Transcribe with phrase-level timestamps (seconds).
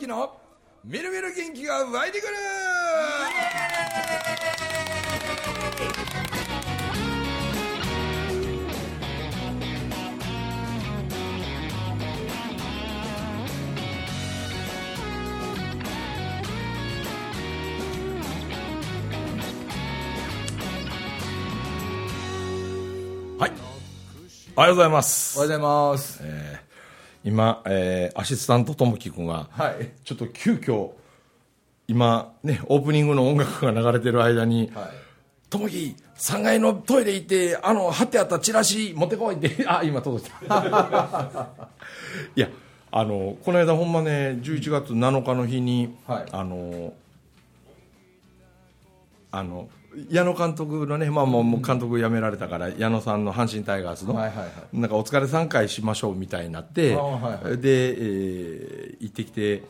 [0.00, 0.32] 明の
[0.84, 2.34] みるみる元気が湧いてくる。
[23.38, 23.52] はい。
[24.54, 25.38] おはようございます。
[25.38, 26.37] おはようございます。
[27.24, 29.90] 今、えーアシスタントともきくんが、はい。
[30.04, 30.90] ちょっと急遽
[31.86, 34.90] 今ねオープニングの音楽が流れてる間にはい。
[35.48, 41.48] 「ともき3階のトイレ行ってあの貼ってあったチラシ持ってこい」って あ今届いた
[42.36, 42.48] いや
[42.90, 46.92] あのこの間ほんまね11月7日の日に、はいあの
[49.30, 49.68] あの
[50.10, 59.62] 矢野監督のね、まあ、もう監督辞められたから矢野さんの阪神タイガースの、なんかお疲れ3回しましょうみたいになって、あはいはで、えー行ってきて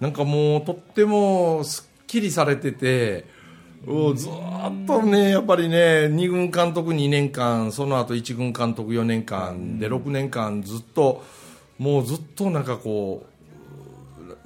[0.00, 3.26] なんかもうとってもすっきりされてて
[3.86, 11.24] おずーっとねやっぱりね2軍監督2年間その後1軍監督4年間で6年間ずっと
[11.78, 13.29] もうずっとなんかこう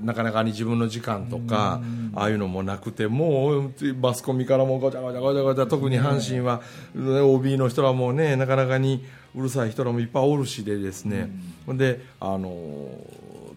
[0.00, 1.80] なかなかに自分の時間とか
[2.14, 6.62] ああいうのもなくてもうマスコミからもごちゃごちゃごちゃごちゃ特に阪神は、
[6.94, 11.30] ね OB の人らもねなかなかにうるさい人らもいっぱいおるしでですね、
[11.68, 12.88] であの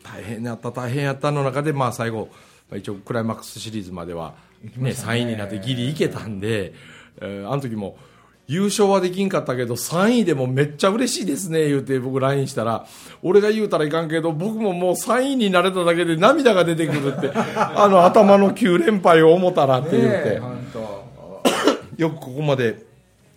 [0.04, 2.30] 大変やった大変やったの中で、まあ、最後
[2.70, 4.36] まあ一応クライマックスシリーズまでは、
[4.78, 6.74] ね3位になってギリいけたんで、
[7.22, 7.98] えーあの時も
[8.48, 12.88] 優勝はできんかったけど3位でもめっちゃ嬉しいですね言うて僕 LINE したら。
[13.22, 20.42] 俺が言うたらいかんけど僕ももう3位になれただけで涙が出てくるって あの頭の9連敗を思ったらって言って。
[22.02, 22.86] よくここまで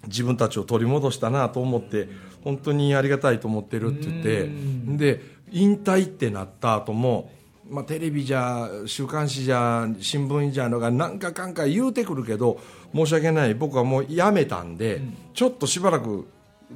[0.07, 2.09] 自分たちを取り戻したなと思って
[2.45, 4.51] 本当にありがたいと思ってるって言って。
[4.97, 7.31] で引退ってなった後も
[7.71, 12.61] まあ、テレビじゃ週刊誌じゃ新聞じゃのが何かかんか言うてくるけど
[12.95, 13.55] 申し訳ない。
[13.55, 15.01] 僕はもう辞めたんで、
[15.33, 16.27] ちょっとしばらく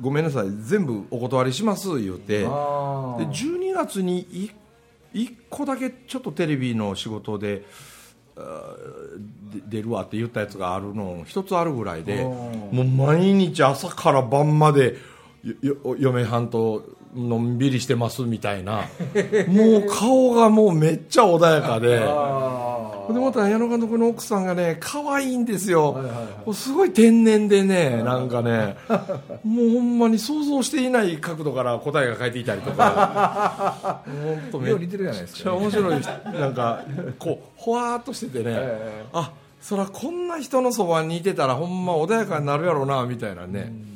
[0.01, 0.51] ごめんなさい。
[0.63, 2.41] 全部お断りします言うて。
[2.41, 3.29] であー。
[3.29, 4.51] 12月に
[5.13, 7.65] 1個だけちょっとテレビの仕事で
[9.69, 14.97] 出るわって言ったやつがあるの一つあるぐらいでもう毎日朝から晩まで
[15.45, 16.83] よよ嫁はんと
[17.15, 18.89] のんびりしてますみたいな。
[19.49, 22.01] もう顔がもうめっちゃ穏やかで。
[22.05, 26.55] あでまた矢野監督の奥さんがね可愛いんですよ、はいはいはい。
[26.55, 28.77] すごい天然でねなんかね。
[29.45, 34.03] もうほんまに想像していない角度から答えが返っていたりとか。
[34.07, 35.43] 本当めっよう似てるじゃないですか。
[35.43, 36.01] ちゃ面白い。
[36.41, 36.85] なんか
[37.19, 43.94] こうほわーっとしててね、えあそらこんな人のそばにいてたらほんま穏やかになるやろうなみたいなね、うん、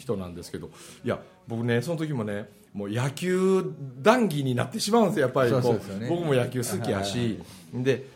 [0.00, 0.70] 人なんですけど
[1.04, 3.64] いや僕ねその時もねもう野球
[4.00, 5.98] 談義になってしまうんですよやっぱりこう。
[5.98, 6.08] ね。
[6.08, 7.40] 僕も野球好きやし、
[7.74, 8.06] で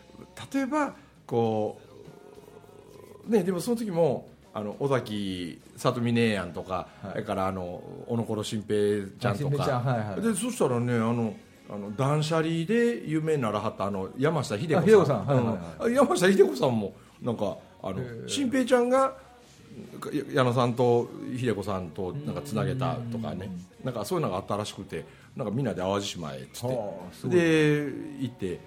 [0.53, 0.93] 例えば
[1.27, 1.79] こ
[3.27, 7.11] うねでもその時もあの尾崎里美姉やんとか、はい。
[7.11, 11.35] それからあの小野ころ新平ちゃんとか、はいはいでそしたらねあの
[11.69, 15.59] あの断捨離で有名にならはったあの山下秀子さん。
[15.93, 17.97] 山下秀子さんもなんかあの
[18.27, 19.13] 新平ちゃんがや
[20.33, 23.49] 矢野さんと秀子さんとなんかつなげたとかね。
[23.83, 25.05] なんかそういうのがあったらしくて
[25.35, 27.35] なんかみんなで淡路島へっつって。
[27.35, 28.59] で行って。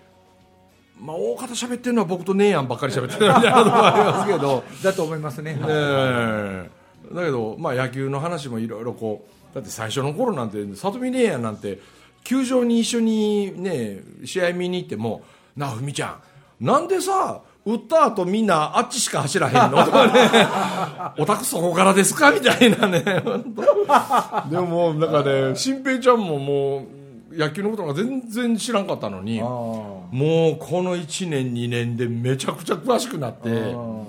[1.00, 5.52] まあ、大方喋ってるのは僕と姉やんばっかり喋ってるみたいなところありますけど、 だと思いますね。
[5.52, 6.70] はいえ。
[7.12, 11.78] えだけど、まあ、野球の話もいろいろこうだって最初の頃なんて里見姉やんなんて
[12.24, 15.22] 球場に一緒にね試合見に行っても
[15.56, 16.18] 「なあふみちゃ
[16.60, 17.40] んなんでさ
[17.72, 20.12] 打った後みんなあっちしか走らへんの?」とかね
[21.18, 23.00] 「お宅そこからですか?」みたいなね
[24.50, 26.86] でもなんかね新平ちゃんもも
[27.30, 30.06] う野球のことが全然知らんかったのにあも
[30.52, 33.48] うこの1年2年でめちゃくちゃ詳しくなって。
[33.48, 34.04] ー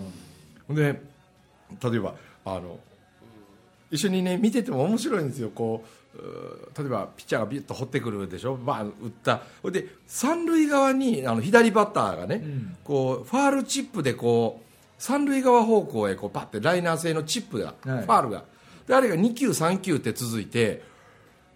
[0.69, 1.01] で
[1.83, 2.13] 例えば
[2.45, 2.78] あの
[3.92, 5.88] 一緒にね見てても面白いんですよこう
[6.77, 8.57] 例えばピッチャーがビュッと掘ってくるでしょ。
[8.57, 9.42] バーン打った。
[9.62, 12.44] ほいで三塁側にあの左バッターがね、
[12.83, 14.66] こうファールチップでこう
[14.98, 17.75] 三塁側方向へこうパッてライナー性のチップが、はい。
[17.83, 18.44] ファールが。
[18.88, 20.83] であれが2球3球って続いて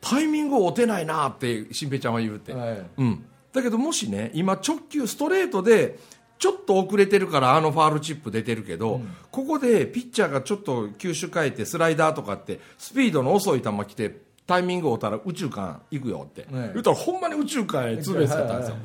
[0.01, 2.85] タイミングを打てないなって新平ちゃんは言うて、はい。
[2.97, 5.97] うん、だけどもしね今直球ストレートで
[6.39, 8.99] ちょっと遅れてるからあのファールチップ出てるけど、
[9.31, 14.13] ここでピッチャーがちょっと球種変えてスライダーとかってスピードの遅い球来て
[14.45, 18.83] タイミングを打ったら宇宙間行くよって、はい言ったらほんまに宇宙間へツーベースやったんですよ、はい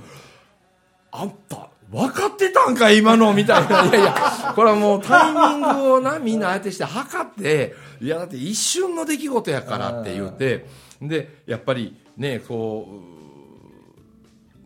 [1.11, 3.85] あんた分かってたんか今のみたいな。
[3.89, 10.67] いやいやこれはもうタイミングをなみんな相手して測っていやだって一瞬の出来事やからって言って。
[11.01, 13.18] でやっぱりねこう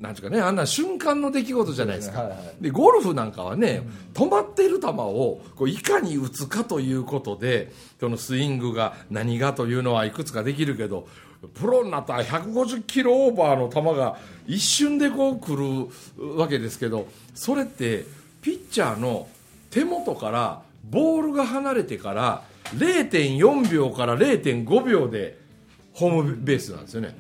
[0.03, 2.27] なんかねあんな瞬間の出来事じゃないですか。
[2.27, 2.63] ですねはいはい。
[2.63, 3.83] でゴルフなんかはね、
[4.13, 11.07] 止まっている球をこういかに打つかということでそのスイングが何がというのはいくつかできるけど
[11.55, 18.05] プロになったら150キロオーバーの球が一瞬でこう来るわけですけどそれって
[18.43, 19.29] ピッチャーの
[19.71, 22.43] 手元からボールが離れてから
[22.75, 25.39] 0.4秒から0.5秒で
[25.93, 27.15] ホームベースなんですよね、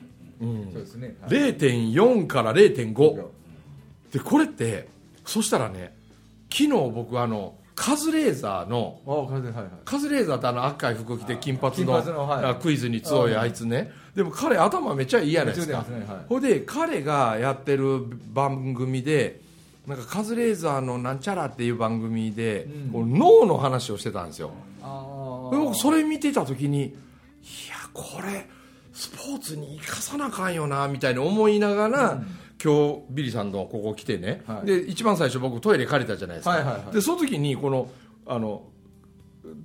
[0.73, 1.17] そうですね。
[1.21, 3.27] はい0.4から0.5
[4.13, 4.89] でこれって
[5.25, 5.95] そしたらね
[6.51, 9.01] 昨日僕あのカズレーザーの
[9.85, 13.91] カズレーザーってあの赤い服着て金髪のクイズに強いあいつね。
[14.15, 15.85] でも彼頭めっちゃいいやないですか。
[16.29, 18.05] ほいで彼がやってる
[18.35, 19.41] 番組で
[19.87, 24.53] なんかカズレーザーのなんちゃらっていう番組で、脳の話をしてたんですよ。
[24.83, 26.89] あで僕それ見てた時にい
[27.69, 28.47] やこれ
[28.93, 32.23] スポーツに生かさなあかんよなみたいに思いながら、
[32.63, 34.67] 今日ビリーさんのここ来てね、はい。
[34.67, 36.95] で一番最初僕トイレ借りたじゃないですか、はいはいはい。
[36.95, 37.91] でその時にこの
[38.27, 38.65] あの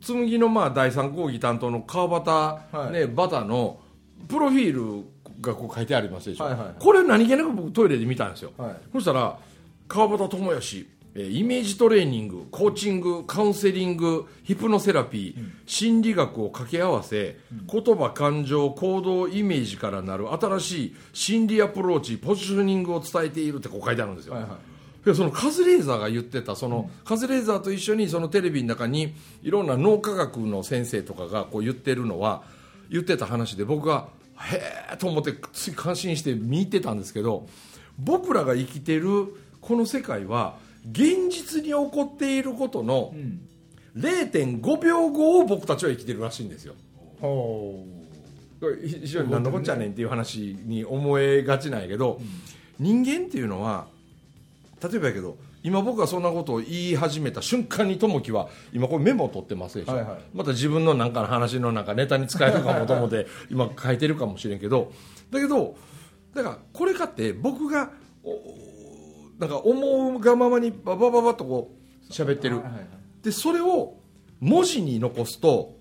[0.02, 2.94] 紬のまあ第三講義担当の川端、はい。
[2.94, 3.80] ねバタの
[4.28, 5.06] プロフィール
[5.42, 6.76] がこう書いてありますでしょ、はいはいはい。
[6.80, 8.76] これ何気なく僕トイレで見たんですよ、はい。
[8.94, 9.38] そしたら
[9.88, 17.38] 川端智義えーイメージトレーニングコーチングカウンセリングヒプノセラピー、心理学を掛け合わせ、
[17.72, 24.52] 言葉感情行動イメージからなる新しい心理アプローチポジショニングを伝えているってこう書いてあるんですよ、はいはい。
[25.06, 32.44] でそのカズレーザーが言ってたその、カズレーザーと一緒にそのテレビの中にいろんな脳科学の先生とかがこう言ってるのは
[32.90, 34.10] 言ってた話で僕が
[34.40, 34.62] へ
[34.94, 37.48] えと思ってつい感心して見てたんですけど
[37.98, 40.58] 僕らが生きてるこの世界は
[40.92, 43.14] 現実に起こっていることの
[43.96, 46.76] 0.5秒後を僕たちは生きてるらしいんですよ。
[47.20, 47.86] ほ
[48.60, 52.20] これ非常に何のこっちゃねんっていう話に思えがちなんやけど、
[52.80, 53.88] 人間っていうのは
[54.82, 60.20] 例えばやけど今僕がそんなことを言い始めた瞬間に友樹は今これメモを取ってますでしょ、はいはい。
[60.34, 64.92] また自分のなんかの話のなんかネタに使えるかもと思って今書いてるかもしれんけど
[65.32, 65.76] だけど
[66.34, 67.92] だからこれかって僕が
[69.38, 71.76] おなんか思うがままにババババッとこ
[72.10, 72.88] う喋ってる、はいはいはい。
[73.24, 73.98] でそれを
[74.40, 75.76] 文字に残すと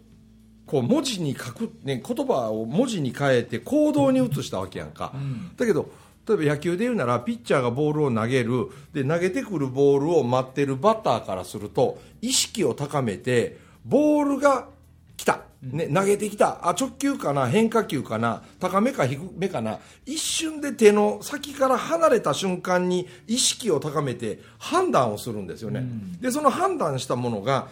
[0.66, 5.12] こう文字に書く、ね、言葉を文字に変えて行動に移したわけやんか、
[5.56, 5.90] だけど
[6.28, 8.68] 例えば野球で言うならピッチャーがボールを投げる。
[8.92, 14.66] で投げてくるボールを待ってるバッターからすると意識を高めてボールが
[15.16, 16.68] 来た、ね、投げてきた。
[16.68, 17.46] あ直球かな？
[17.46, 18.42] 変化球かな？
[18.60, 19.78] 高めか低めかな？
[20.04, 25.84] 一瞬で手の先から離れた瞬間に意識を高めて判断をするんですよね、
[26.20, 27.68] でその判断したものが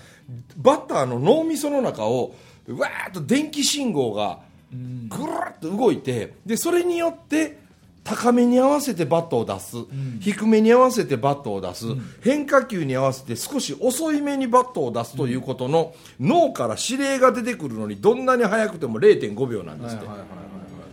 [0.56, 2.34] バッターの脳みその中を
[2.68, 4.40] わーっと電気信号が
[4.72, 7.63] ぐるっと動いてでそれによって
[8.04, 9.76] 高めに合わせてバットを出す、
[10.20, 11.86] 低めに合わせてバットを出す、
[12.22, 20.44] 変化球に合わせて少し遅いめにバットを出すということの、脳から指令が出てくるのにどんなに速くても0.5秒なんですって、はいはいはいはい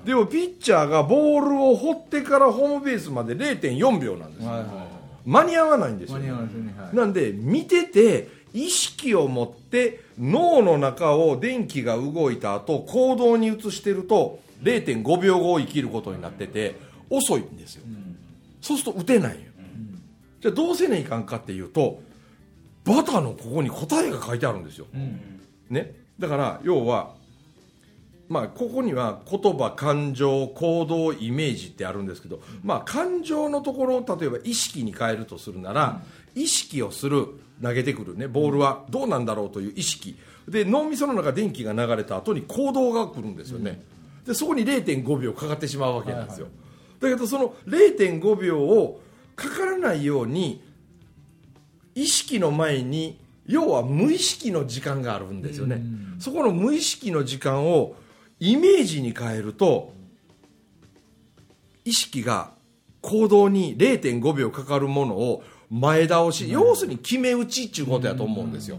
[0.02, 4.68] でもピッチャーがボールを放ってからホームベースまで0.4秒なんですよ、はいはい
[5.26, 6.20] 間に合わないんですよ。
[6.20, 6.32] ね。
[6.32, 6.40] は
[6.92, 6.96] い。
[6.96, 16.76] なんで見てて意識を持って脳の中を電気が動いた後行動に移してると0.5秒後を生きることになってて
[17.12, 17.84] 遅いんですよ、
[18.62, 19.40] そうすると打てないよ、
[20.40, 22.02] じゃあどうせねいかんかっていうと
[22.84, 24.88] バターのここに答えが書いてあるんですよ、
[25.70, 27.20] ね、だから要は
[28.30, 36.02] まあ、ここには言葉、感情、行動、イメージってあるんですけど、まあ、感情のところを例えば意識に変えるとするなら、
[36.34, 37.28] 意識をする
[37.62, 40.18] 投げてくる、ね、ボールはどうなんだろうという意識。
[40.48, 43.84] で脳みその中電気が流れた後に行動が来るんですよね、
[44.26, 46.48] でそこに0.5秒かかってしまうわけなんですよ、
[47.02, 49.02] だけどその0.5秒を
[49.36, 50.64] かからないように
[51.96, 55.82] 意識の前に要は無意識の時間があるんですよね、
[56.20, 57.96] そこの無意識の時間を
[58.40, 59.92] イメージに変えると
[61.84, 62.52] 意識が
[63.02, 68.78] 行動に0.5秒かかるものを前倒し、要するに決め打ちっていうことやと思うんですよ、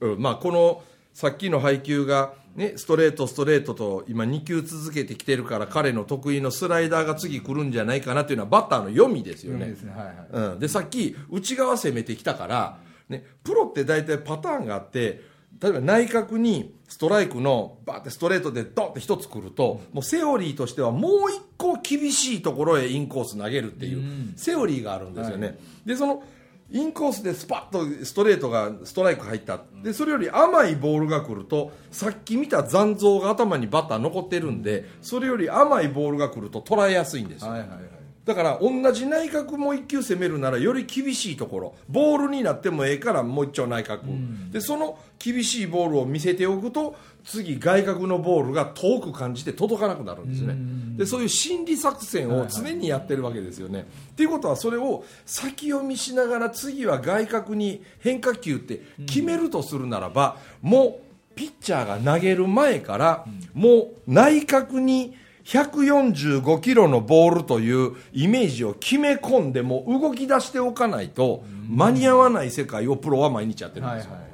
[0.00, 0.18] うん。
[0.20, 9.66] まあ、このさっきの配球が、ね、ストレート、ストレートと今2球続けてきてるから彼の得意のスライダーが次来るんじゃないかなというのはバッターの読みですよね。
[9.66, 9.92] ですね。
[9.92, 10.16] はいはい。
[10.52, 12.78] うん、でさっき内側攻めてきたから、
[13.08, 15.22] ね、プロって大体パターンがあって
[15.60, 26.22] 例えば内角にストライクのバーってストレートでドンって一つ来るともうセオリーとしてはもう一個厳しいところへインコース投げるっていうセオリーがあるんですよね、でその
[26.72, 29.60] インコースでスパッとストレートがストライク入った。
[29.82, 37.50] でそれより甘いボールが来るとさっき見た残像が頭にバッター残ってるんでそれより甘いボールが来ると捉えやすいんですよ。
[37.50, 37.78] はいはいはい。
[38.24, 41.74] だから同じ内角も1球攻めるならより厳しいところ。
[41.88, 44.02] ボールになってもええからもう一丁内角、
[44.50, 50.56] でその厳しいボールを見せておくと次外角のボールが遠く感じて届かなくなるんですね、
[50.96, 53.86] でそういう心理作戦を常にやってるわけですよね。
[54.12, 61.00] っていうことはそれを先読みしながら次は外角に変化球って決めるとするならば、も
[61.32, 63.24] うピッチャーが投げる前から、
[63.54, 74.30] もう内角に145キロのボールというイメージを決め込んでもう動き出しておかないと間に合わない世界をプロは毎日やってるんですよ、はいはい。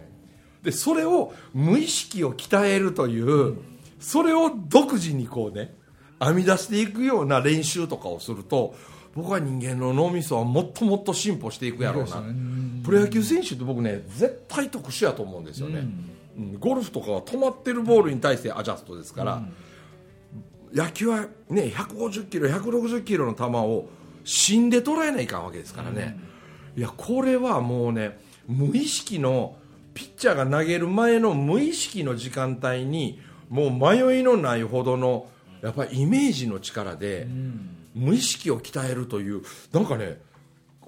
[0.64, 3.56] でそれを無意識を鍛えるという
[4.00, 5.74] それを独自にこうね
[6.20, 8.74] 編み出していくような練習とかをすると
[9.14, 12.20] 僕は人間の脳みそはもっともっと進歩していくやろうな。
[12.20, 12.82] ね。
[12.84, 15.88] プロ野球選手って僕ね絶対特殊やと思うんですよね、
[16.38, 16.58] うん。
[16.58, 19.42] ゴルフとかは止まってるボールに対してアジャストですから、
[20.72, 23.88] 野球はね150キロ160キロの球を
[24.24, 26.18] 芯で捉えないかんわけですからね、
[26.76, 29.56] いやこれはもうね無意識の
[29.94, 35.28] ピッチャーが投げる前の無意識の時間帯にもう迷いのないほどの
[35.62, 37.26] やっぱりイメージの力で、
[37.94, 40.20] 無意識を鍛えるというなんかね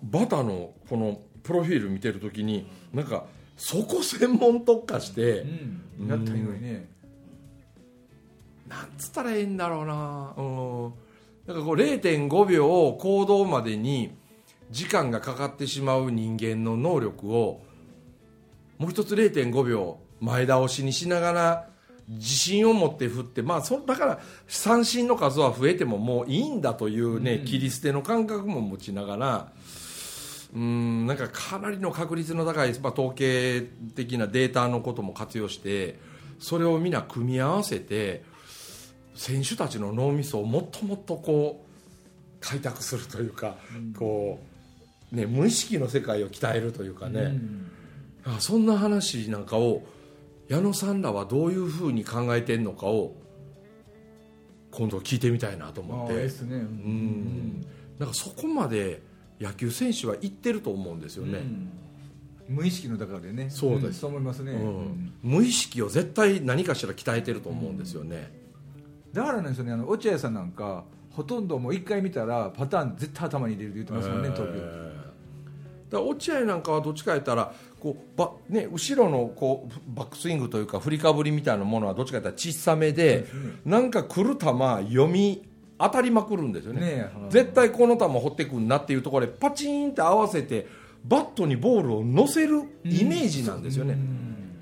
[0.02, 3.24] バタのこのプロフィール見てるときになんか
[3.56, 5.40] そこ専門特化して、
[5.98, 6.08] うん。
[6.08, 6.88] やったらいいのにね
[8.70, 10.32] なんつったらいいんだろうな。
[10.36, 10.92] うん。
[11.46, 14.12] なんかこう0.5秒を行動までに
[14.70, 17.60] 時間がかかってしまう人間の能力を
[18.78, 21.66] もう一つ0.5秒前倒しにしながら
[22.08, 29.52] 自信を持って振って、まあ、そだから三振の数は増えてももういいんだというね、切り捨ての感覚も持ちながら
[30.54, 33.62] うんなんかかなりの確率の高い、まあ、統計
[33.94, 35.98] 的なデータのことも活用して
[36.38, 38.24] それを皆組み合わせて
[39.20, 43.58] 選手たちの脳みそをもっともっとこう開拓するというか、
[43.98, 44.40] こ
[45.12, 47.38] うね、無意識の世界を鍛えるというかね、
[48.24, 49.82] あそんな話なんかを
[50.48, 53.14] 矢野さんらはどういうふうに考えてんのかを
[54.70, 56.14] 今度聞いてみたいなと思って。
[56.14, 56.56] ですね。
[56.56, 57.66] ううん。
[57.98, 59.02] なんかそこまで
[59.38, 61.40] 野球選手は行ってると思うんですよね、
[62.48, 62.56] うん。
[62.56, 63.50] 無意識の中でね。
[63.50, 63.90] そうです。
[63.90, 65.12] んそう思いますね、うんうん。
[65.22, 68.39] 無意識を絶対何かしら鍛えてると思うんですよね、
[69.12, 74.54] だからなんですよねあの落合さんなんかほとんどもう一回見たらパターン絶対頭に入れるって言ってますもんね、東京。
[74.56, 75.00] えー
[75.90, 83.26] だから落合なんかはどっちか言ったらこうば、ね、後ろのこうバックスイングというか振りかぶりみたいなものはどっちか言ったら小さめで、
[83.64, 85.42] なんか来る球読み
[85.78, 86.80] 当たりまくるんですよね。
[86.80, 90.68] ねえ絶対この球放ってくんなっていうところでパチンって合わせて
[91.04, 93.96] バットにボールを乗せるイメージなんですよね、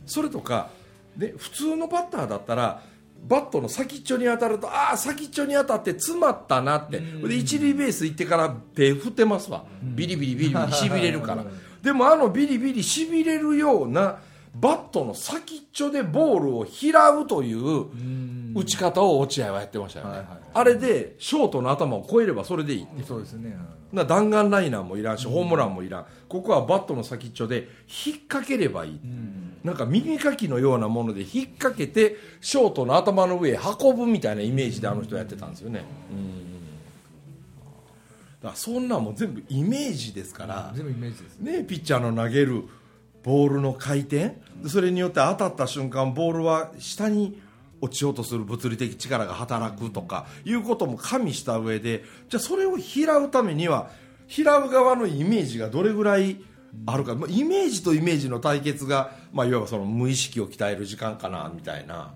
[0.07, 0.71] それとか
[1.17, 2.83] で普通のバッターだったら
[3.27, 11.45] バットの先っちょに当たるとああ先っちょに当たって詰まったなって、で一塁ベース行ってから手振ってますわ、ビリビリビリビリ しびれるから。
[11.83, 14.19] でもあのビリビリしびれるような
[14.55, 17.87] バットの先っちょでボールを拾うという
[18.55, 20.39] 打ち方を落合はやってましたよね、はいはいはい。
[20.55, 23.57] あれでショートの頭を越えればそれでいいそうですね。
[23.93, 27.69] な弾丸ライナーもいらんしホームランもいらん、ここはバットの先っちょで
[28.07, 29.01] 引っ掛ければいい、
[29.65, 35.85] なんか耳かきのようなもので引っ掛けてショートの頭の上へ運ぶみたいなイメージであの人やってたんですよね、
[38.41, 41.59] だからそんなんも全部イメージですから、全部イメージですね。
[41.59, 42.65] ね、ピッチャーの投げる
[43.23, 47.41] ボールの回転でそれによって当たった瞬間ボールは下に
[47.81, 53.91] 落ちようとする物理的力が働くとかいうことも加味した上でじゃあそれを拾うためには
[54.27, 56.39] 拾う側のイメージがどれぐらい
[56.87, 62.13] あるか、まあイメージとイメージの対決が、まあ、いわばその無意識を鍛える時間かなみたいな。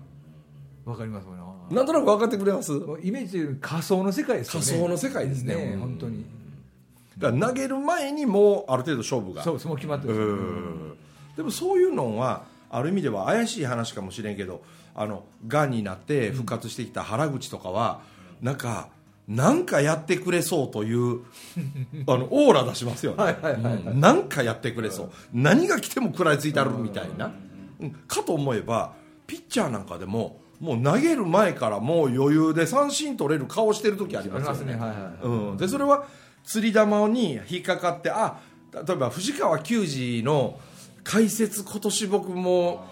[0.85, 2.73] わかりますもんねなんとなく分かってくれます？
[3.01, 4.65] イメージというより仮想の世界ですよね。
[4.65, 5.53] 仮想の世界ですね。
[5.53, 6.25] うん本当に。
[7.17, 9.43] だから投げる前にもうある程度勝負が。
[9.43, 10.97] そうそう決まってるうん。
[11.37, 14.61] でもそういうのはある意味では怪しい話かもしれんけど
[14.93, 18.01] あのがんになって復活してきた原口とかは
[18.41, 18.89] なんか
[19.27, 21.21] なんかやってくれそうという
[22.07, 23.37] あのオーラ出しますよね、
[23.85, 23.99] うん。
[23.99, 25.11] なんかやってくれそう。
[25.33, 27.31] 何が来ても食らいついてあるみたいな、
[27.79, 27.91] うん。
[28.07, 28.93] かと思えば
[29.25, 34.73] ピッチャーなんかでももう投げる前からもう余裕で三振取れる顔してる時ありますよね。
[34.73, 34.79] ね。
[34.79, 36.05] はいはいうん、でそれは
[36.43, 38.39] 釣り玉に引っかかってあ
[38.73, 40.59] 例えば藤川球児の
[41.03, 42.85] 解説今年僕も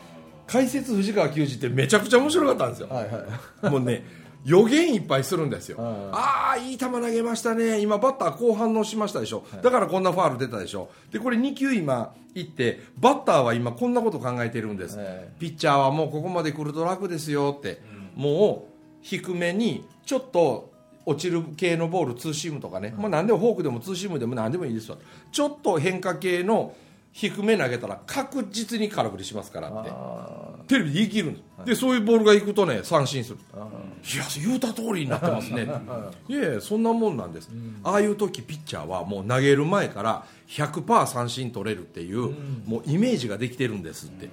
[0.48, 2.88] 解説藤川球児ってめちゃくちゃ面白かったんですよ。
[2.90, 3.24] はいは
[3.64, 3.70] い。
[3.70, 5.78] もうね予言いっぱいするんですよ。
[5.78, 7.80] はいああいい球投げましたね。
[7.80, 9.44] 今バッターこう反応しましたでしょ。
[9.62, 10.90] だからこんなファール出たでしょ。
[11.12, 15.30] でこれ2球今いってバッターは今こんなこと考えてるんです、はい。
[15.40, 17.82] ピッチャーはもうここまで来ると楽ですよって、
[18.16, 18.72] もう
[19.02, 20.72] 低めにちょっと
[21.06, 24.98] 落ちる系のボールツーシームとかね、まあ、何でもフォークでもツーシームでも何でもいいですわ。
[25.32, 26.76] ちょっと変化系の
[27.12, 29.90] 低め投げたら確実に空振りしますからって。
[29.92, 33.38] あテレビで言い切るんです、でそういうボールがいくとね三振する。
[33.38, 35.68] いや言うた通りになってますね。
[36.30, 36.34] い。
[36.34, 37.50] やいやそんなもんなんです、
[37.84, 42.34] ああいう時ピッチャーはもう投げる前から100%三振取れるっていう、
[42.66, 44.30] もうイメージができてるんですって。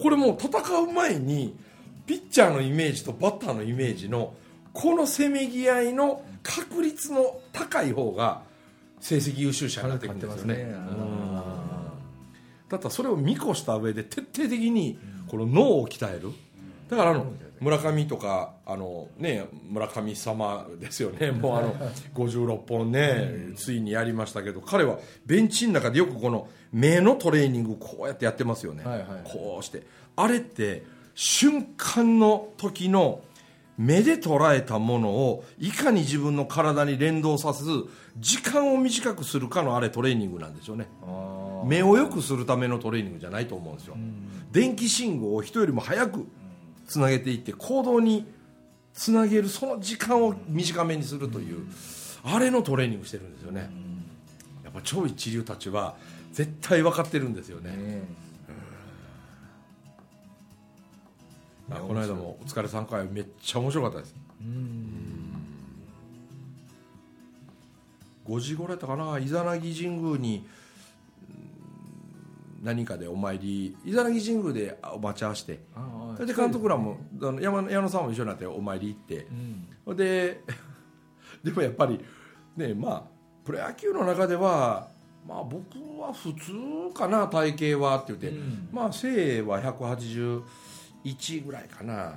[0.00, 1.56] これもう戦う前に
[2.06, 4.34] ピッチャーのイメージとバッターのイメージの
[4.72, 8.42] このせめぎ合いの確率の高い方が
[9.00, 10.74] 成績優秀者になってくるんですよね。
[12.68, 14.98] だったらそれを見越した上で徹底的に
[15.34, 16.30] この脳を鍛える。
[16.88, 17.26] だからあの
[17.60, 21.32] 村上とかあの、ね、村上様ですよね。
[21.32, 21.74] もうあの
[22.14, 29.06] 56本ねついにやりましたけど彼はベンチの中でよくこの目のトレーニングこうやってやってますよね、はいはい。
[29.24, 29.82] こうして。
[30.14, 30.84] あれって
[31.16, 33.20] 瞬間の時の
[33.76, 37.70] 目で捉えたものをいかに自分の体に連動させず
[38.18, 40.88] 時間を短くするかのあれトレーニングなんでしょうね。
[41.66, 43.96] 目を良くするためのトレーニングじゃないと思うんですよ、
[44.52, 46.26] 電気信号を人よりも早く
[46.86, 48.26] つなげていって行動に
[48.92, 51.66] つなげるその時間を短めにするという、
[52.22, 53.70] あれのトレーニングしてるんですよね、
[54.62, 55.96] やっぱ超一流たちは
[56.32, 58.02] 絶対分かってるんですよね、
[61.70, 64.14] あこの間も「お疲れ3回」めっちゃ面白かったです。
[68.26, 69.18] 5時頃やったかな？
[69.18, 70.46] イザナギ神宮に
[71.28, 75.60] うん何かでお参りイザナギ神宮でお待ち合わせて。
[76.16, 79.26] それで監督らもあの山矢野さんも一緒になってお参り行って。
[79.86, 79.96] うん。
[79.96, 80.42] で
[81.42, 82.00] でもやっぱり
[82.56, 83.02] ねまあ
[83.44, 84.88] プロ野球の中では
[85.26, 86.52] まあ僕は普通
[86.94, 88.68] かな体型はって言って、うん。
[88.72, 89.60] まあ背は
[91.04, 92.14] 181ぐらいかな、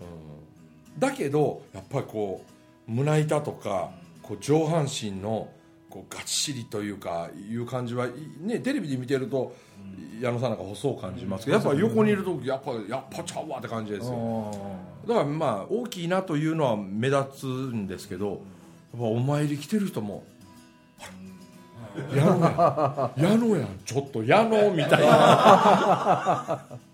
[0.00, 0.98] うん。
[0.98, 2.44] だけどやっぱりこ
[2.88, 3.90] う胸板とか
[4.22, 5.48] こう上半身の
[5.90, 8.08] こうがっしりというかいう感じは
[8.40, 9.54] ねテレビで見てると
[10.20, 14.50] 矢野さんなんか細う感じますけどやっぱ横にいるとやっぱやっぱちゃうわって感じですよ。
[15.06, 18.38] あだからまあ大きいなというのは目立つんですけどやっ
[18.98, 20.24] ぱお参り来てる人も
[20.98, 21.04] あ
[22.14, 23.68] ら矢野や矢野やん。
[23.84, 26.64] ちょっと矢野みたいな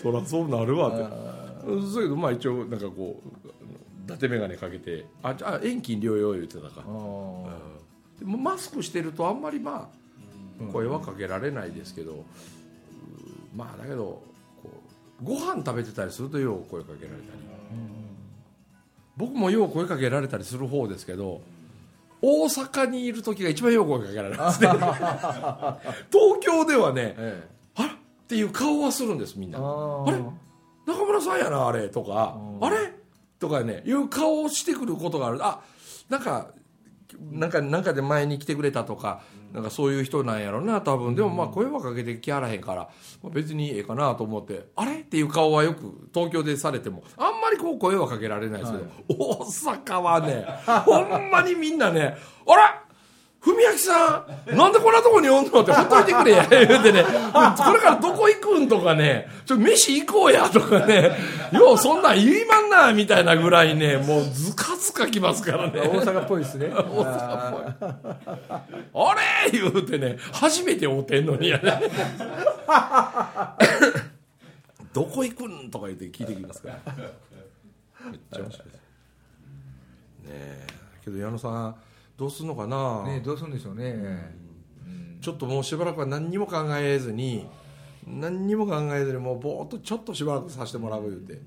[0.00, 0.88] そりゃそうなるわ。
[0.88, 0.98] って
[1.64, 3.28] そうけどまあ一応なんかこう
[4.06, 6.80] 伊達眼鏡かけてあじゃあ遠近療養言ってたか。
[6.80, 7.46] ー。
[7.46, 7.58] あ
[8.18, 12.24] でもマスクしてるとあんまりまあ声はかけられないですけど、うん
[13.56, 14.22] まあだけど
[14.62, 14.70] こ
[15.22, 17.40] うご飯食べてたりするとよう声かけられたり、
[19.16, 21.40] 僕もよう声かけられたりする方ですけど
[22.22, 24.68] 大阪にいる時が一番よう声かけられますね。
[26.12, 27.59] 東京ではねえあら
[28.30, 29.58] っていう顔はするんですみんな。
[29.58, 30.18] あれ？
[30.86, 32.38] 中村さんやなあれとか。
[32.60, 32.76] うんあれ？
[33.40, 35.44] とかねいう顔をしてくることがある。
[35.44, 35.60] あ
[36.08, 36.52] なんか
[37.32, 41.16] なんかなんかで前に来てくれたとかなんかそういう人なんやろな多分。
[41.16, 42.88] でもまあ声はかけてきはらへんから、
[43.20, 45.00] まあ、別にええかなと思ってあれ？
[45.00, 50.46] っていう顔はよく東京でされてもあんまりこう声はかけられないですけど、大阪はね
[50.84, 52.16] ほんまにみんなね
[52.46, 52.62] あれ
[53.42, 57.08] 文明さん、なんでこんなとこにおんのってほっといてくれや、 言うてね、こ
[57.72, 61.16] れからどこ行くんとかね、ちょ、飯行こうやとかね、
[61.52, 65.80] ようそんなん言いまんな、みたいなぐらいね、もうずかずかきますからね。
[65.80, 69.04] 大阪っぽいですね 大阪っぽい。
[69.08, 69.14] あ
[69.50, 69.50] れ？
[69.52, 71.80] 言うてね、初めて会うてんのにやね。
[74.92, 76.76] どこ行くんとか言って聞いてきますから。
[78.10, 78.74] めっちゃ面白いです。
[78.74, 78.80] ね
[80.28, 80.66] え。
[81.04, 81.74] けど矢野さん、
[82.20, 83.96] どうすんのかな、ねどうするんでしょうね。
[85.22, 87.46] ちょっともうしばらくは何にも考えずに
[88.06, 91.40] 何にも考えずにもうぼーっとちょっとしばらくさせてもらう言うて、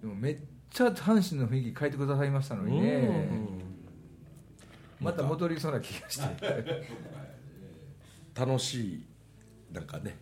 [0.00, 0.38] でもめっ
[0.70, 3.10] ちゃ阪神の雰囲気変えてくださいましたのにね。
[5.00, 6.24] また戻りそうな気がして。
[8.38, 9.04] 楽しい
[9.72, 10.16] なんかね。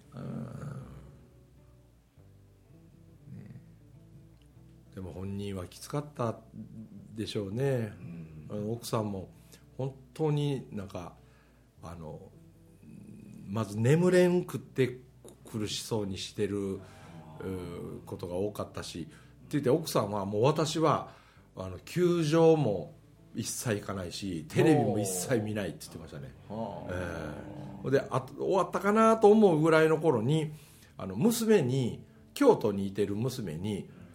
[4.95, 6.35] でも本人はきつかった
[7.15, 7.93] でしょうね、
[8.49, 9.36] あの奥さんも
[9.77, 11.12] 本当になんか
[11.83, 12.21] あの
[13.49, 14.99] まず眠れんくって
[15.51, 16.81] 苦しそうにしてるう
[18.07, 19.11] ことが多かったしって
[19.51, 21.09] 言って奥さんはもう私は
[21.57, 22.95] あの球場も
[23.35, 27.91] 一切行かないしテレビも一切見ないって言ってましたね、えー。
[27.91, 30.53] であ終わったかなと思うぐらいの頃に
[30.97, 32.03] あの娘に
[32.35, 33.89] 京都にいてる娘に「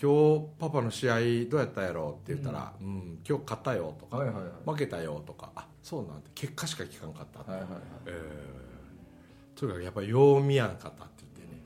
[0.00, 1.16] 今日パパの試合
[1.50, 4.70] どうやったやろ?」って言ったら「うん、今日勝ったよ」とか、はいはいはい。
[4.70, 7.80] 負けたよ」とか「あそうなんて結果しか聞かんかった」はいはいはい。
[8.06, 11.60] えーとにかくやっぱりよう見やんかったって言ってね。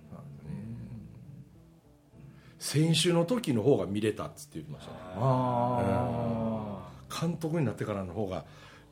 [2.58, 4.98] 選手の時の方が見れたっつって言ってましたね。
[5.16, 6.88] あ
[7.20, 8.44] 監督になってからの方が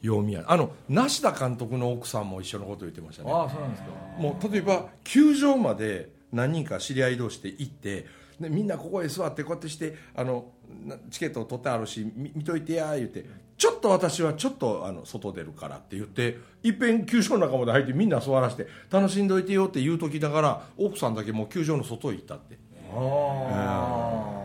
[0.03, 3.33] よう見やあの梨田監督の奥さんも一緒のこと言ってましたね。
[3.33, 3.88] あああそうなんですか。
[4.18, 8.07] もう例えば球場まで何人か知り合い同士で行って
[8.40, 10.53] でみんなここへ座ってこうやってしてあの
[10.87, 13.26] なチケットを取ってあるし見見といてや言って
[13.59, 22.59] ちょっと私はちょっとあの外出るからって言っていっぺん球場の中まで入ってみんな座らせて楽しんどいてよって言う時だから奥さんだけもう球場の外へ行ったって。
[22.92, 24.40] あ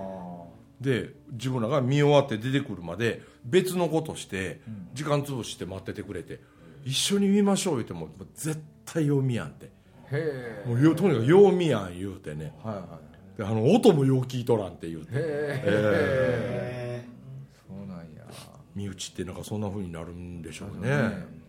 [0.80, 4.62] で自分らが見終わって出てくるまで別のことして
[4.94, 6.42] 時間潰して待っててくれて
[6.84, 9.72] 一緒に見ましょう言っても絶対よう見やんって。
[10.66, 12.54] もうよとにかくよう見やん言うてね。
[12.64, 12.84] はいはい。
[13.14, 15.12] であの音もよう聞いとらんって言うて。
[15.12, 15.64] へえ
[17.04, 17.06] え
[17.68, 18.26] そうなんや。
[18.74, 20.90] 身内ってなんかそんなふうになるんでしょうね。
[20.90, 21.46] ね。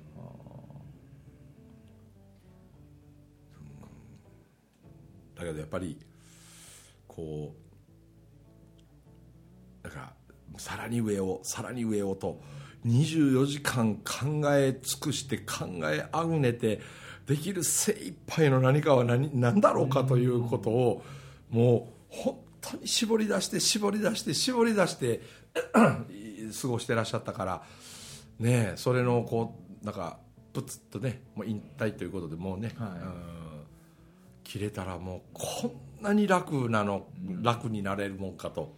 [5.36, 5.98] だけどやっぱり
[7.06, 7.54] こ
[9.84, 10.12] うなんか
[10.56, 12.40] さらに上をさらに上をと
[12.86, 16.80] 24時間考え尽くして考えあぐねて
[17.26, 21.02] できる精一杯の何かは何何だろうかということを
[21.50, 25.20] もう本当に絞り出して絞り出して絞り出して
[26.60, 27.62] 過ごしてらっしゃったから
[28.38, 30.18] ねえそれのこうなんか
[30.56, 32.88] プツッとねもう引退ということでもうね、はい。
[32.88, 33.36] うん。
[34.42, 35.68] 切れたらもうこ
[36.00, 37.08] んなに楽なの、
[37.42, 38.74] 楽になれるもんかと、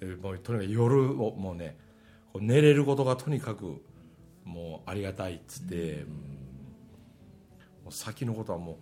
[0.00, 1.76] えーもうとにかく夜をもうね
[2.38, 3.82] 寝れることがとにかく
[4.44, 6.06] もうありがたいっつって、うん。
[6.06, 8.78] もう先のことはも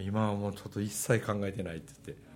[0.00, 2.27] う今はもうちょっと一切考えてないって言って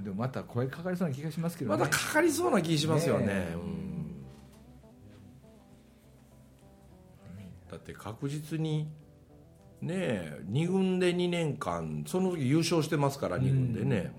[0.00, 1.78] でもまた声かかりそうな気がしますけどね。
[1.78, 3.26] まだかかりそうな気しますよね。
[3.26, 3.54] ねえ。
[3.54, 3.82] うん。
[7.70, 8.88] だって確実に
[9.80, 14.14] ねえ2軍で2年間その時優勝してますから2軍でね、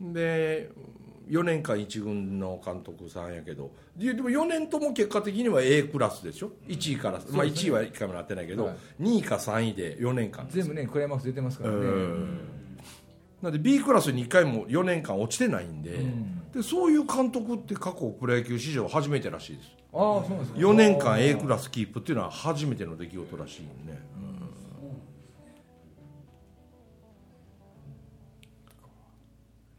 [0.00, 0.70] で
[1.28, 3.70] 4年間1軍の監督さんやけど。
[3.96, 9.02] ででも4年とも結果的には A クラスでしょ？1位から、まあ、1位は1回もなってないけど、はい。
[9.02, 11.76] 2位か3位で4年間全部ねクライマックス出てますからね。
[11.76, 12.57] うん
[13.42, 16.42] なんで B クラスに1回も4年間落ちてないんで,、ん。
[16.52, 19.70] でそういう監督って過去プロ野球史上初めてらしいです。
[19.92, 20.58] ああそうなんですか。
[20.58, 24.00] 4年間 A クラスキープっていうのは初めての出来事らしいよね、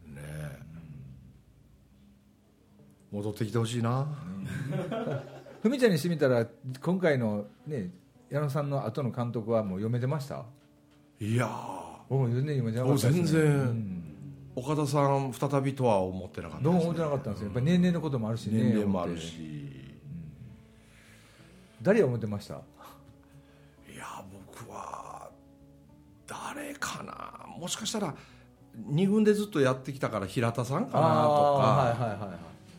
[0.07, 0.15] うん。
[0.15, 0.59] ねえ。
[3.11, 4.07] 戻ってきてほしいな、
[5.61, 6.45] ふみちゃんにしてみたら
[6.81, 7.89] 今回のね
[8.29, 10.45] 矢野さんの後の監督はもう読めてました？
[11.19, 11.49] いや
[12.09, 14.03] 僕も全然読めてなかーったね、全然、うん。
[14.55, 17.45] 岡田さん再びとは思ってなかったですどうも思ってなかったんですよ。
[17.47, 19.95] やっぱり年齢のこともあるしね年齢もある思ってし
[21.81, 22.55] 誰を思ってました？
[22.55, 22.57] い
[23.97, 25.29] や僕は
[26.27, 27.55] 誰かな。
[27.57, 28.15] もしかしたら
[28.91, 31.05] 2軍でずっとやってきたから平田さんかなとか。
[31.05, 32.29] はいはいはいはい。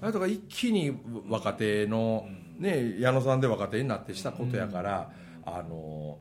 [0.03, 0.97] あれとか一気に
[1.29, 2.27] 若手の、
[2.59, 5.11] ね、矢野さんで若手になってしたことやから、
[5.45, 6.19] あの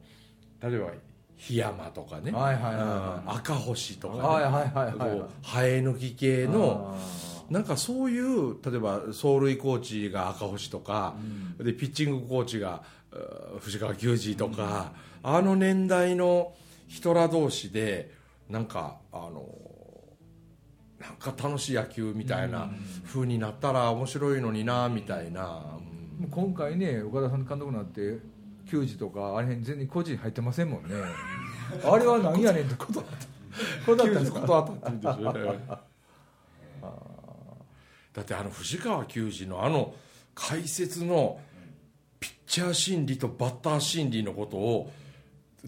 [0.62, 0.92] 例えば
[1.40, 11.16] 檜山とかね、はいはいはい赤星とかね、はいはいはいはい生え抜き系のあなんかそういう例えば走塁コーチが赤星とか、
[11.58, 14.92] でピッチングコーチがう藤川球児とか、
[15.24, 16.54] あの年代の
[16.88, 18.12] 人ら同士で
[18.50, 19.48] なんかあの
[21.00, 22.70] なんか楽しい野球みたいな
[23.08, 25.64] 風になったら面白いのになみたいな、
[26.22, 28.20] う今回ね岡田さん監督になって
[28.70, 30.90] 球児とかあれ辺全然個人入ってませんもんね。
[31.84, 35.64] あれは何やねんってことことだったんですか断ったんですよね
[38.14, 39.94] だってあの藤川球児のあの
[40.34, 41.40] 解説の
[42.20, 44.92] ピッチャー心理とバッター心理のことを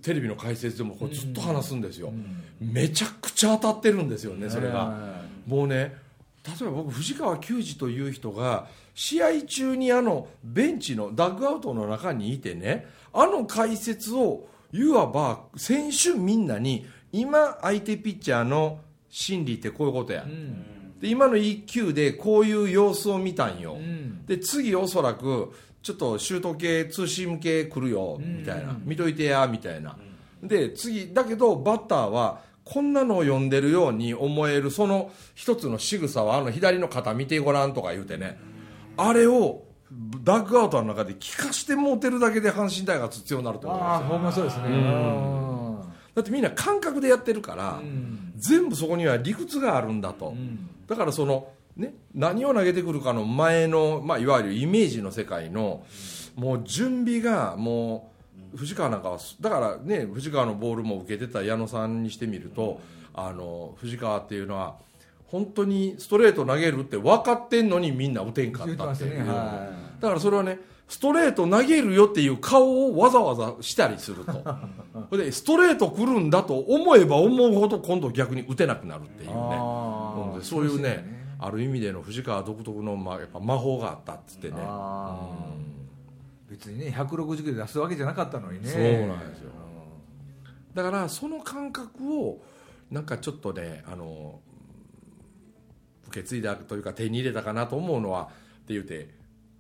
[0.02, 2.14] テレビの解説でもこうずっと話すんですよ、
[2.62, 4.98] めちゃくちゃ当たってるんですよねそれが、
[5.46, 5.98] もうね
[6.44, 21.00] 例えば僕藤川球児という人が試合中にあのベンチのダッグアウトの中にいてねあの解説をいわば選手みんなに今相手ピッチャーの心理ってこういうことや、うん。
[21.00, 24.26] で今の1球でこういう様子を見たんよ、うん。
[24.26, 29.98] で次おそらくちょっとシュート系ツーシーム系来るよみたいな、見といてやみたいな、
[30.42, 38.38] で次だけどバッターはこんなのを読んでるように思えるその一つの仕草はあの左の肩見てごらんとか言うてね。
[38.98, 39.64] あれを
[40.24, 44.08] ダッグアウトの中で聞かしてもうてるだけで阪神タイガース強になると思いああますよ。
[44.10, 44.70] ほんまそうですね。
[44.70, 45.82] ん。
[46.14, 50.68] だってみんな感覚でやってるから、うん全部そこには理屈があるんだと、うん。
[50.88, 55.86] だからその、ね、何を投げてくるかの前の、まあ、いわゆるイメージの世界の
[56.36, 58.11] もう準備がもう
[58.56, 62.82] 藤川なんかはだからね藤川のボールも受けてた矢野さんにしてみると
[63.14, 64.76] あの藤川っていうのは
[65.28, 69.70] 本当にストレート投げるって分かってんのにみんな打てんか言ったっいう、ねは
[70.02, 74.34] だからそれはねストレート投げるよっていう顔をわざわざしたりすると。
[75.10, 79.34] そ れでストレート来るんだと思えば思うほど今度逆に打てなくなるっていうね。
[79.34, 81.22] うんでそういうねね。
[81.40, 84.56] ある意味での藤川独特の、まあ、やっぱ魔法があったっつってね。
[84.60, 85.71] あー
[86.52, 88.70] 別にね160キロ出すわけじゃなかったのにね。
[88.70, 89.52] そうなんですよ。
[90.74, 92.42] だからその感覚を
[92.92, 94.40] なんかちょっとねあの
[96.10, 98.26] 受け継いだというか手に入れたかなと思うのはっ
[98.68, 99.10] て言うて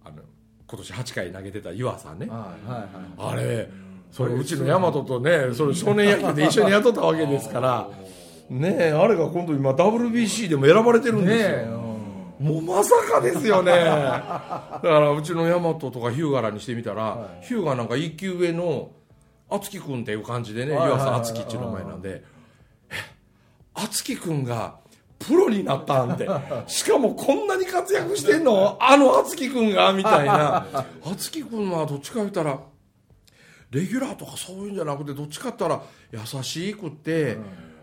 [0.03, 0.21] あの
[0.67, 2.27] 今年8回投げてた湯浅ね。
[2.27, 3.33] はいはいはい。
[3.33, 3.69] あれ
[4.11, 7.89] それうちの大和とねそれ少年野球で一緒にやっとったわけですから。
[8.51, 11.90] ねえあれが今度今 WBC でも選ばれてるんですよ、ね
[12.41, 13.71] もうまさかですよね。
[13.71, 18.91] だからうちの大和とか日向らにしてみたら、日向なんか一級上の
[19.49, 21.09] 敦貴君っていう感じでね湯はいはいはい。
[21.09, 22.23] 浅敦貴っていう名前なんで
[22.89, 22.95] え
[23.75, 24.79] 敦貴君が
[25.19, 26.27] プロになったんで
[26.65, 28.75] しかもこんなに活躍してんの？
[28.79, 29.93] あの敦貴君が？
[29.93, 30.65] みたいな。
[31.05, 32.59] 敦貴君はどっちか言ったら
[33.69, 37.37] レギュラーとかそういうんじゃなくてどっちかったら優しくって、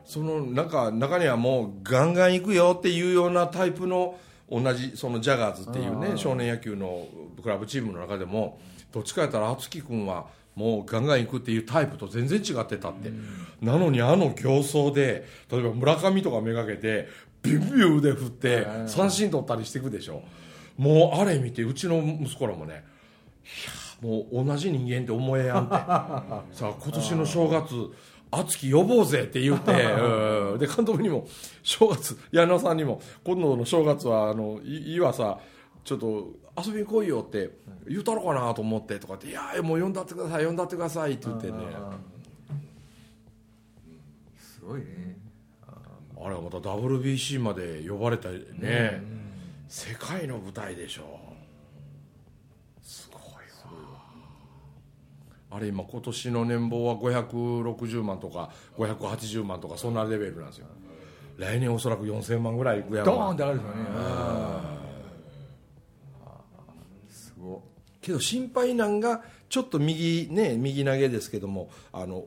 [0.04, 4.18] そのなんか中にはもうガンガン行くよっていうようなタイプの
[4.50, 7.06] 同じそのジャガーズっていうね少年野球の
[7.42, 8.60] クラブチームの中でも
[8.92, 13.12] どっちかやったら敦貴君はもうガンガン行くっていうタイプと全然違ってたって、
[13.60, 17.06] なのにあの形相で例えば村上とかめがけて
[17.42, 20.22] ビュンビュン腕振って三振取ったりしていくでしょ。
[20.76, 22.84] もうあれ見てうちの息子らもね
[24.00, 25.74] もう同じ人間って思えやんって。
[26.56, 27.74] さあ今年の正月
[28.30, 31.26] 敦貴呼ぼうぜって言って うんで監督にも
[31.62, 35.38] 正月矢野さんにも今度の正月はあのい岩さ
[35.84, 37.50] ちょっと遊びに来いよって
[37.88, 41.58] 言うたろかなと思ってとかって「いやもう呼んだってください呼んだってください」って言ってね。
[44.36, 45.18] すごいね。
[46.20, 49.00] あれがまた WBC まで呼ばれたりね、
[49.68, 51.20] 世界の舞台でしょ
[52.82, 53.30] すごいわ
[55.50, 60.66] あれ今今年の年俸は560万とか580万とかそんなレベルなんですよ。
[61.38, 63.04] 来年おそらく4000万ぐらいいくや。
[63.04, 63.82] ろドーンってあるんですよね。
[67.08, 67.62] すご
[68.00, 72.24] けど心配なんがちょっと右ね右投げですけどもあの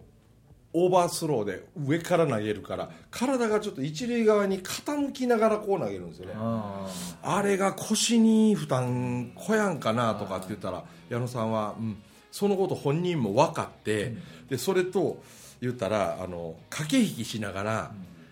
[0.74, 6.34] オーバースローで上から投げるから体がちょっと一塁側に傾きながらこう投げるんですよね。
[6.38, 6.88] あ。
[7.22, 12.02] あれが腰に負担こやんかなとかって言ったら矢野さんは、うん、
[12.32, 14.16] そのこと本人も分かって、
[14.50, 15.22] でそれと
[15.62, 17.92] 言ったらあの駆け引きしながら、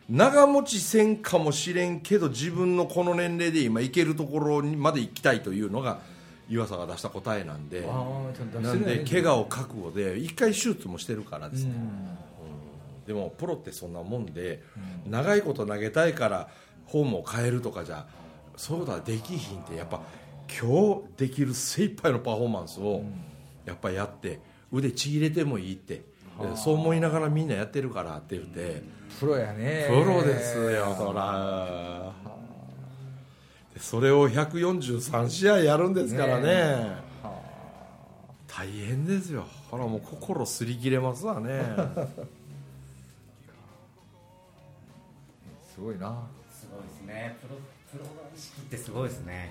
[0.09, 5.99] 長持ちせんかもしれんけど自分のこの年齢で今行けるところにまで行きたいというのが
[6.47, 7.87] 湯浅が出した答えなんで
[8.61, 13.05] なんで怪我を覚悟で一回手術もしてるからですね、うん。
[13.05, 14.63] でもプロってそんなもんで、
[15.05, 16.49] 長いこと投げたいから
[16.91, 18.07] フォームを変えるとかじゃ
[18.57, 20.01] そういうことはできひんってやっぱ
[20.59, 23.03] 今日できる精一杯のパフォーマンスを
[23.65, 24.39] やっぱやって
[24.71, 28.81] 腕ちぎれてもいいってでそう思いながらみんなやってるからって言って
[29.19, 29.87] プロやね。
[29.89, 32.13] プロですよそら。
[33.73, 37.09] でそれを143試合やるんですからね。
[38.47, 39.45] 大変ですよ。
[39.69, 41.61] ほらもう心すり切れますわね。
[45.73, 46.27] すごいな。
[46.51, 47.37] すごいですね。
[47.41, 47.55] プロ
[47.97, 49.49] ってすごいですね、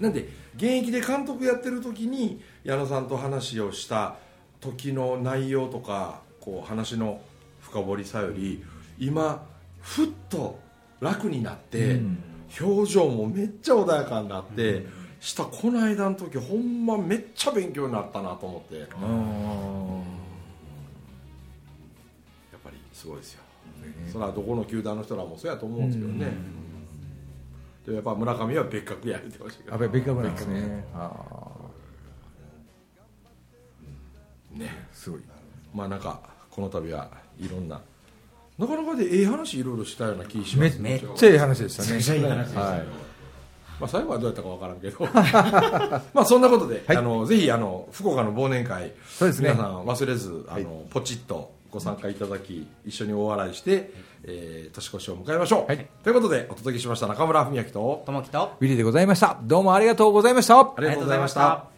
[0.00, 4.16] なんで現役で監督やってる時に矢野さんと話をした
[4.60, 7.20] 時の内容とかこう話の
[7.60, 8.62] 深掘りさより
[8.98, 9.44] 今
[9.80, 10.58] ふっと
[11.00, 12.22] 楽になって、うん
[12.60, 14.86] 表情もめっちゃ穏やかになって、
[15.20, 18.78] したこの間の時ほんまめっちゃ勉強になったなと思って。
[18.78, 20.02] やっうん
[22.62, 23.42] ぱりすごいですよ、
[24.12, 26.32] それはどこの球団の人らもそうやと思うんですけどね、
[27.86, 30.84] でやっぱ村上は別格や言ってましたけどやっぱり別格なんですね。
[30.94, 31.10] あ
[34.52, 35.20] ねーすごい。
[35.72, 36.20] まあなんか
[36.50, 37.80] この度はいろんな
[38.58, 41.92] なかなかでええ話いろいろしたような気しますめめっちゃいい話でしたね。
[41.92, 42.80] めっちゃいい話でしたはい。
[43.78, 45.04] まあ、最後はどうやったかわからんけど。
[46.14, 46.96] まあそんなことで、はい。
[46.96, 49.50] あのぜひあの福岡の忘年会そうですね。
[49.50, 53.92] 皆さん忘れずあの、ポチッとご参加いただき一緒に大笑いして、
[54.24, 55.86] えー年越しを迎えましょう、はい。
[56.02, 59.38] ということでお届けしました中村文明とともきとウィリーでございました。
[59.42, 60.58] どうもありがとうございました。
[60.60, 61.75] ありがとうございました